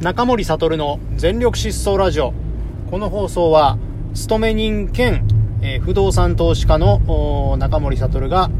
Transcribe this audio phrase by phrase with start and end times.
[0.00, 2.34] 中森悟の全力疾走ラジオ。
[2.90, 3.78] この放送は
[4.12, 5.26] 勤め人兼、
[5.62, 8.50] えー不動産投資家の中森悟が、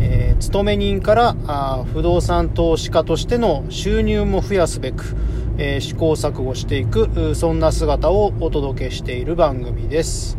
[0.00, 5.16] えー勤め人からあ不動産投資家としての収入も増やすべく、
[5.58, 10.38] えー試行錯誤していくそんな姿をお届けしている番組です。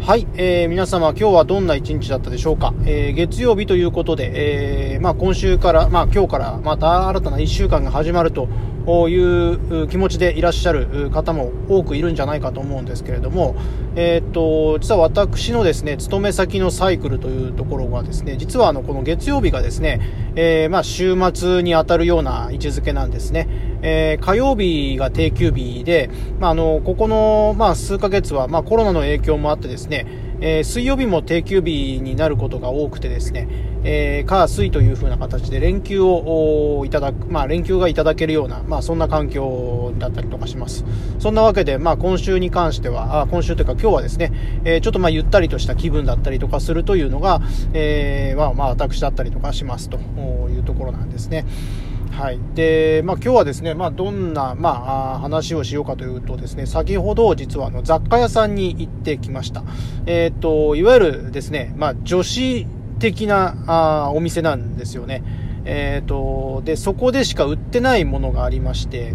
[0.00, 8.48] はい、えー皆様今日はどんな一日だったでしょうか、えー月曜日ということで、えーまあ、今週から、まあ、今日からまた新たな1週間が始まると
[9.08, 13.54] いう気持ちでいらっしゃる方も多くいるんじゃないかと思うんですけれども、
[13.94, 20.00] えーっと実は私のですね勤め先のサイクルというところがですね実はあのこの月曜日がですね、
[20.34, 23.48] えーまあ、週末に当たるような位置づけなんですね、
[23.82, 30.06] えー火曜日が定休日で、まあ、あのここの、まあ、数ヶ月は、まあ、コロナの影響もあってですね、ね
[30.40, 33.46] えー水曜日も定休日になることが多くてですね、
[33.84, 40.84] えー、火水という風な形で連休をいただく、まあ、連休がいただけるような、まあ、そんな環境だったりとかします。
[41.18, 44.32] そんなわけで、まあ、今週に関しては、あ今週というか今日はですね、
[44.64, 47.42] えーちょっとまあゆったりとした気分だったりとかするというのが、
[47.74, 51.44] えーまあ、まあ、私だったりとかしますというところなんですね。
[52.10, 52.40] はい。
[52.54, 59.62] で、まあ今日はですね、まあどんな、まあ話をしようかというとですね、先ほど実はあの雑貨屋さんに行ってきました。
[60.06, 62.66] えっ、と、いわゆるですね、まあ女子
[62.98, 65.22] 的なあお店なんですよね。
[65.64, 69.14] えっ、と、で、そこでしか売ってないものがありまして、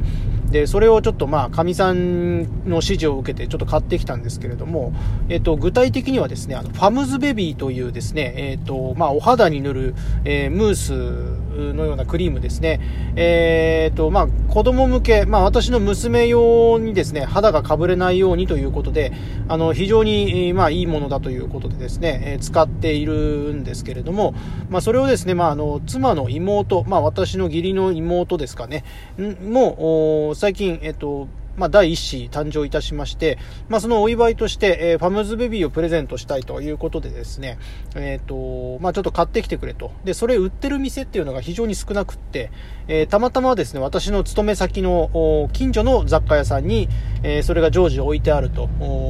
[0.50, 4.94] で、それをちょっとまあ、かみさんの指示を受けてちょっと買ってきたんですけれども、
[5.28, 12.80] えっ、と、具体的にはですね、あの、ファムズベビーというですね、えっ、と、まあ、お肌に塗る、えームースのようなクリームですね。
[13.16, 19.12] えっ、と、まあ、子供向け、まあ、私の娘用にですね、肌がかぶれないようにということで、
[19.48, 24.36] あの、非常に、まあ、いいものだということでですね、えー使っているんですけれども、
[24.70, 28.84] まあ、それをですね、まあ、あの、妻の妹、まあ、私の義理の妹ですかね、
[29.18, 33.38] もう、最近、えっ、と、まあ、第一子誕生いたしまして、
[33.70, 37.60] まあ、そのお祝いとして、えーファムズベビーをプレゼントしたいということでですね、
[37.96, 39.92] えっ、と、まあ、ちょっと買ってきてくれと。
[40.04, 42.52] で、それ売ってる店っていうのが非常に少なくって、
[42.88, 46.90] えーたまたまですね、私の勤め先の近所の雑貨屋さんに、
[47.24, 48.70] えそれが常時置いてあると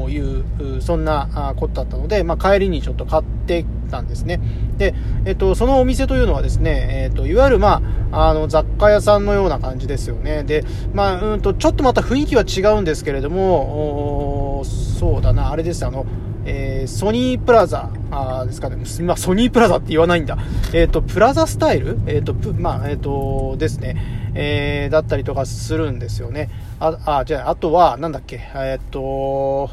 [0.09, 4.39] いう、そんなことだったので、まあ、帰りにちょっと買ってたんですね。
[4.78, 4.94] で、
[5.25, 7.81] えっ、と、そのお店というのはですね、えっ、と、いわゆる、まあ、
[8.17, 10.43] あの、雑貨屋さんのような感じですよね。
[10.43, 16.05] で、まあ、うんと、ちょっとまた雰囲気は違うんですけれども、そうだな、あれです、あの、
[16.45, 17.89] えーソニープラザ。
[18.11, 20.37] あですかね、まあ、ソニープラザって言わないんだ。
[20.73, 21.97] えっ、と、プラザスタイル？
[22.05, 26.49] えっ、と、まあ、えっ、と、ですね、えーだったりとかするんですよね。
[26.79, 29.71] あ、あ、じゃあ、あとは、なんだっけ、えっ、と、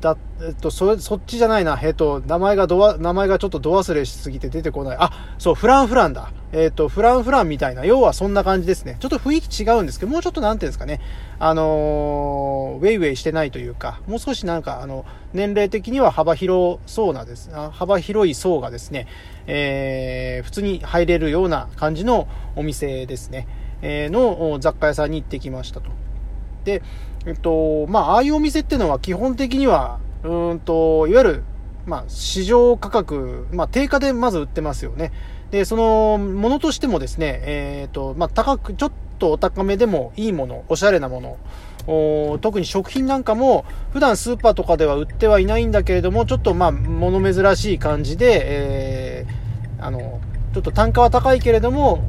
[0.00, 1.78] だ、えっと、そ、そっちじゃないな。
[1.82, 4.96] えっと、名前がど、名前がちょっとど忘れしすぎて出てこない。
[4.98, 6.30] あ、そう、フランフランだ。
[6.52, 8.96] えっと、フランフランみたいな、要はそんな感じですね。
[9.00, 11.00] ちょっと雰囲気違うんですけど、もうちょっとなんていうんですかね。
[11.38, 17.50] あのーウェイウェイしてないというか、もう少しなんか、あの、年齢的には幅広そうなです。
[17.52, 19.08] あ幅広い層がですね、
[19.46, 23.48] えー、普通に入れるような感じのお店ですね。
[23.82, 25.90] えーの雑貨屋さんに行ってきましたと。
[26.64, 26.82] で、
[27.26, 31.42] えっと、まあ、ああいうお店っていうのは基本的には、うんと、いわゆる、
[31.84, 35.12] まあ、市場価格、まあ、定価でまず売ってますよね。
[35.50, 41.38] で、その、ものとしてもですね、えっと、まあ、高く、ちょっとお高めでもいいもの、おしゃれなもの、
[41.88, 49.46] お特に食品なんかも、普段スーパーとかでは売ってはいないんだけれども、ちょっとまあ、物珍しい感じで、えー
[49.78, 50.20] あの、
[50.56, 52.02] ちょっと単価は高いけれども、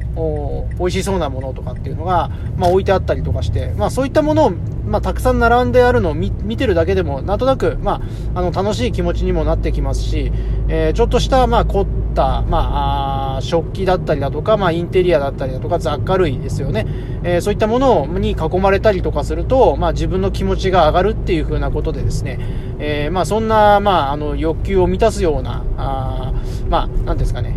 [0.78, 4.50] 美味しそうなものとかっていうのが、まあ置いてあったりとかして、まあそういったものを、
[4.86, 8.00] まあたくさん並んであるのを見てるだけでも、なんとなく、ま
[8.34, 10.32] あ、あの、楽しい気持ちにもなってきますし、
[10.68, 16.86] えーちょっとした、まあ凝った、まあ、食器だったりだとか、まあインテリアだったりだとか、雑貨類ですよね。
[17.24, 22.38] えーそういったものに囲まれたりとかすると、まあ自分の気持ちが上がるっていう風なことでですね、
[22.78, 26.32] えーまあそんな、まああの、欲求を満たすような、あ
[26.70, 27.56] まあ、なんですかね、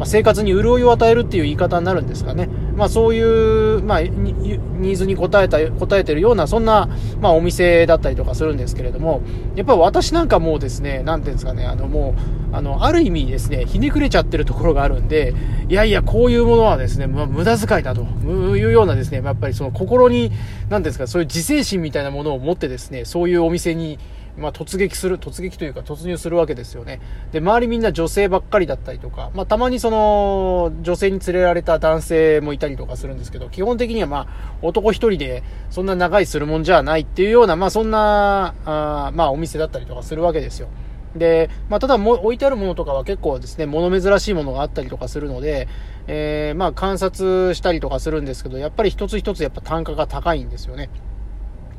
[0.00, 2.48] まあ、生活に潤いを与えるっていう言い方になるんですかね。
[2.74, 6.88] まあそういう、まあ、ニーズに応えた、応えてるような、そんな、
[7.20, 9.20] まあお店だったりとかするんですけれども、
[9.56, 12.14] やっぱ私なんかもうですね、なんていうんですかね、あのも
[12.50, 15.34] う、あの、ある意味ですね、ひねくれちゃってるところがあるんで、
[15.68, 20.32] いやいや、こういうものはですね、まあ、無駄遣いだというようなですね、やっぱりその心に、
[20.70, 23.98] なんですか、そういう自制心みたいなものを持ってですね、そういうお店に、
[24.40, 27.00] まあ、突撃する、突撃というか突入するわけですよね。
[27.32, 34.26] で、周りみんな女性ばっかりだったりとか、まあ、たまにその、女性に連れられた男性もいたりとかするんですけど、基本的にはまあ、
[34.62, 40.68] 男一人で、そんな長いするもんじゃないっていうような、まあ、そんな、あまあ、お店だったりとかするわけですよ。
[41.16, 45.68] で、まあ、ただも置いてあるものとかは結構ですね、物珍しいものがあったりとかするので、
[46.06, 50.88] えー、まあ、観察したりとかするんですけど、やっぱり一つ一つやっぱ単価が高いんですよね。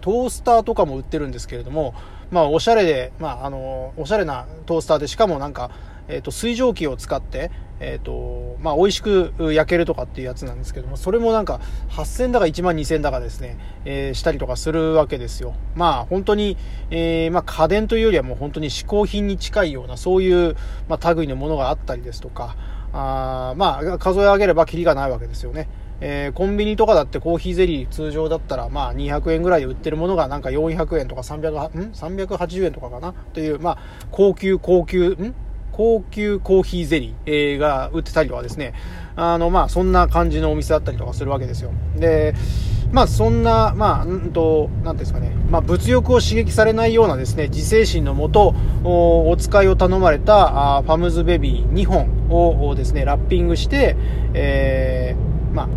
[0.02, 1.94] トースターとかも売ってるんですけれども、
[2.32, 5.70] まあ、おしゃれで、まあ、あの、おしゃれなトースターで、しかもなんか、
[6.08, 15.54] えっ、と、水蒸気を使って、えっ、と、まあ、美味しく焼けるとかっていうやつなんですけども、それもなんか、8000だか1万2000だかですね、えー、したりとかするわけですよ。
[15.76, 16.58] まあ、本当に、
[16.90, 20.56] えー、まあ、家電というよりはもう本当に嗜好品に近いような、そういう、
[20.88, 22.56] まあ、類のものがあったりですとか、
[22.94, 25.68] あまあ、数え上げればキリがないわけですよね。
[26.02, 33.14] えー、コンビニとかだってコーヒーゼリー通常だったらまあ200円ぐらいで売ってるものがなんか400円とか300ん380円とかかな？
[33.34, 33.78] というまあ
[34.12, 35.36] 高級高級ん？
[35.72, 38.74] 高級コーヒーゼリーが売ってたりとかですね、
[39.16, 41.72] あの、まあ、そんな感じのお店だったりとかするわけですよ。
[41.96, 42.36] で、
[42.92, 48.54] まあ、そんな、まあ、んと、なんですかね、まあ、物欲を刺激されないようなですね、自制心のもと、
[48.84, 53.96] お使いを頼まれたあファムズベビー2本をですね、ラッピングして、
[54.34, 55.70] えー、まあ、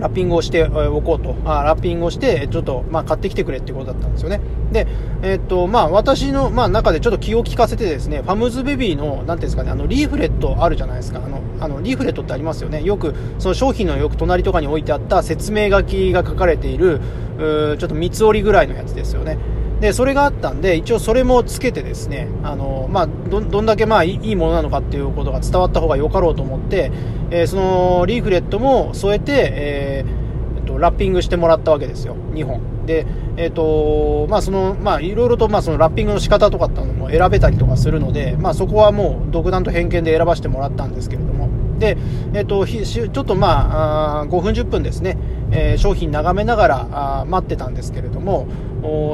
[0.00, 4.40] ラッピングをしておこうと、あラッピングをして、ちょっと、まあ、買ってきてくれってことだったんですよね。
[4.72, 4.86] で、
[5.22, 11.20] えー、っと、まあ、私の、まあ、中でちょっと気を利かせてですね、ファムズベビーの、なんていうんですかね、あの、リーフレットあるじゃないですか。
[11.24, 12.82] あの、あの、リーフレットってありますよね。
[12.82, 17.00] よく、その商品のよく隣とかに置いてあった説明書きが書かれている、
[17.38, 19.38] うちょっと三つ折りぐらいのやつですよね。
[19.80, 26.90] で、それがあったんで、一応それもつけてですね、あの、まあ、ど、どんだけまあいいものなのかっていうことが伝わった方がよかろうと思って、
[27.30, 32.86] えー、そのリーフレットも添えて、えーと、ラッピングしてもらったわけですよ、2本。
[32.86, 41.48] で、えっ、ー、と、まあ、その、まあ、いろいろと、まあ、そのラッピングの仕方とかってのも選べたりとかするので、まあ、そこはもう、独断と偏見で選ばせてもらったんですけれども、
[41.78, 41.96] で、
[42.34, 45.18] えっ、ー、と、ちょっとまあ、あ5分10分ですね、
[45.50, 46.88] えー、商品眺めながら
[47.20, 48.46] あ待ってたんですけれども、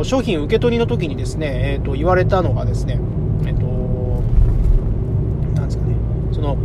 [0.04, 3.00] 商品受け取りの時にですね、えっ、と、言われたのがですね、
[3.46, 3.64] えっ、と、
[5.54, 5.94] なんですかね、
[6.32, 6.56] その、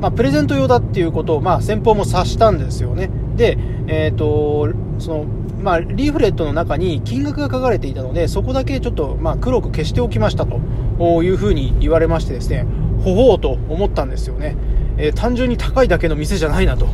[0.00, 3.10] まあ、プレゼント用だっていうことを、まあ、先方も察したんですよね。
[3.36, 4.68] で、えっ、ー、と、
[4.98, 5.24] その、
[5.62, 12.66] まあ、リーフレットの中に金額が書かれていたので、そこだけちょっと、まあ、黒く消しておきましたというふうに言われましてですね、
[13.02, 14.56] ほほうと思ったんですよね。
[14.96, 16.86] えー、単純に高いだけの店じゃないなと。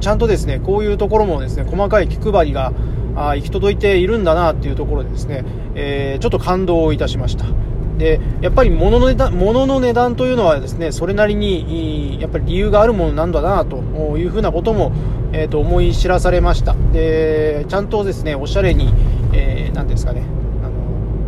[0.00, 2.72] ちゃんとですね、こういうところもですね、細かい気配りが
[3.16, 5.44] あ行き届いているんだなっていうところでですね、
[5.74, 7.46] えー、ちょっと感動いたしました。
[7.98, 13.76] でやっぱり物の値段物の値段というのはですねそれなりにやっぱり理由があるものなんだなと
[14.16, 14.92] いうふうなことも、
[15.34, 18.94] えー、と思い知らされましたでちゃんとですねおしゃれに、
[19.34, 20.22] えー、ですかね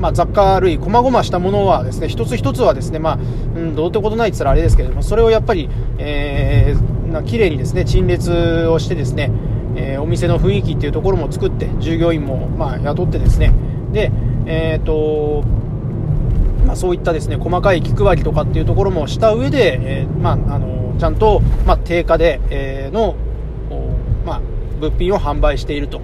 [0.02, 6.71] まあ、雑貨類、細々したものはですね、一つ一つはですね、まあ、うん、どうってことないって言ったらあれですけれども、それをやっぱり、えー、
[7.12, 9.30] な綺麗にですね、陳列をしてですね、
[9.76, 13.52] えー、お店の雰囲気っていうところも作って、従業員も、まあ、雇ってですね、
[13.92, 14.10] で、
[14.46, 15.44] えっ、ー、と、
[16.66, 23.16] まあ、そういったですね細かい気配りとかっていうところもした上で、えー、まあ、あのちゃんと、まあ、定価で、えー、の、
[24.24, 24.40] まあ、
[24.80, 26.00] 物品を販売していると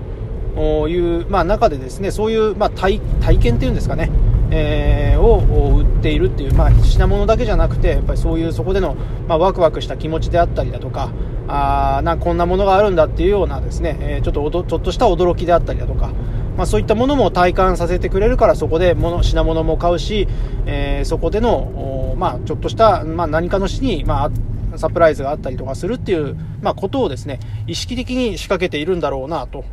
[0.89, 4.11] いう、まあ、中でですねそういう、まあ、体体験っていうんですかね、
[4.51, 8.95] えー、を売っているっていう、まあ、品物だけじゃなくてやっぱりそういうそこでの、
[9.27, 11.11] まあ、ワクワクした気持ちであったりだとか
[11.49, 16.13] あなこんなものがあるんだっていうようなですね、え、ちょっとおどちょっとした驚きであったりだとか
[16.59, 20.27] まあ、そういったものも体感させてくれるからそこで物品物も買うし、
[20.67, 24.31] えー、そこでの、まあ、ちょっとした、まあ、何かのしに、まあ、
[24.79, 29.65] サプライズがあったりとかするっていう、まあ、ことをですね、意識的に仕掛けているんだろうな、と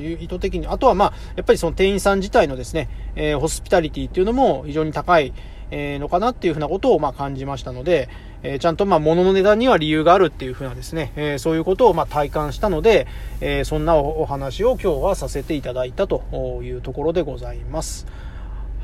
[0.00, 0.66] いう意図的に。
[0.66, 5.32] あとは、まあ、やっぱりその店員さん自体のですね、えー、ホスピタリティっていうのも非常に高い、
[5.70, 8.08] えー、のかなっていうふうなことを、まあ、感じましたので、
[8.42, 13.06] えー、ちゃんとまあ物の値段には理由があるっていうふうなですね、えー、そういうことをまあ体感したので、
[13.40, 16.22] え、そんなお話を今日はさせていただいたと
[16.62, 18.06] いうところでございます。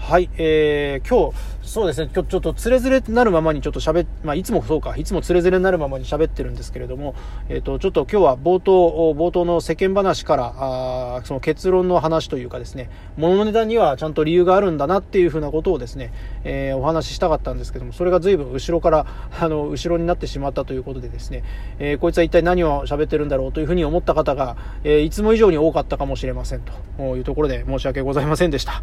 [0.00, 7.14] はい、えー、今日、そうですね、今日ちょっとつれづれになるままにちょっと喋っ、まあ、いつもそうか、いつもつれづれになるままに喋ってるんですけれども、
[7.48, 19.06] えっ、ー、と、ちょっと今日は冒頭、冒頭の世間話から、あその結論の話というかですね、物の値段にはちゃんと理由があるんだなっていうふうなことをですね、えー、お話ししたかったんですけども、それが随分後ろから、
[19.38, 21.44] あの、後ろになってしまったということでですね、
[21.78, 26.62] えー、こいつは一体何を喋ってるんだろうというふうに思った方が、えー、いつも以上に多かったかもしれません
[26.96, 28.82] というところで申し訳ございませんでした。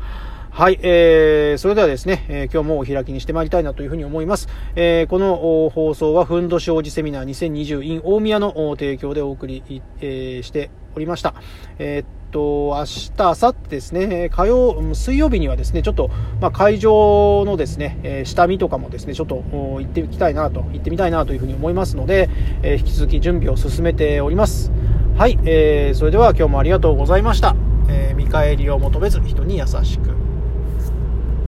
[0.58, 4.48] はい、えー、それではですね、えー、今日もお開きにしてまいりたいなというふうに思います。
[4.76, 9.62] えー、この放送は、ふんどし王子セミナー2020 in 大宮の提供でお送り、
[10.02, 11.36] えー、しておりました。
[11.78, 16.10] えー、っと、明日、明後日ですね、火曜、水曜日にはですね、ちょっと、
[16.42, 22.32] まあ、会場のですね、えー、下見とかもですね、ちょっと行ってみたいなと、行ってみたいなというふうに思いますので、
[22.64, 24.72] えー、引き続き準備を進めております。
[25.20, 27.56] はい、えー、それでは今日もありがとうございました。
[27.90, 30.27] えー、見返りを求めず人に優しく。